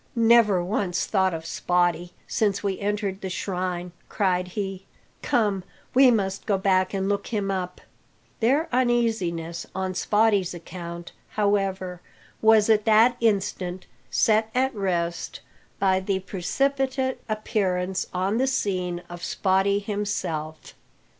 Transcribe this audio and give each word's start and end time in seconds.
"Never 0.15 0.63
once 0.63 1.05
thought 1.05 1.31
of 1.31 1.45
Spottie 1.45 2.09
since 2.25 2.63
we 2.63 2.79
entered 2.79 3.21
the 3.21 3.29
shrine," 3.29 3.91
cried 4.09 4.47
he. 4.47 4.87
"Come, 5.21 5.63
we 5.93 6.09
must 6.09 6.47
go 6.47 6.57
back 6.57 6.91
and 6.91 7.07
look 7.07 7.27
him 7.27 7.51
up." 7.51 7.81
Their 8.39 8.67
uneasiness 8.71 9.67
on 9.75 9.93
Spottie's 9.93 10.55
account, 10.55 11.11
however, 11.37 12.01
was 12.41 12.67
at 12.67 12.85
that 12.85 13.15
instant 13.19 13.85
set 14.09 14.49
at 14.55 14.73
rest 14.73 15.41
by 15.77 15.99
the 15.99 16.17
precipitate 16.21 17.21
appearance 17.29 18.07
on 18.11 18.39
the 18.39 18.47
scene 18.47 19.03
of 19.07 19.21
Spottie 19.23 19.83
himself. 19.83 20.73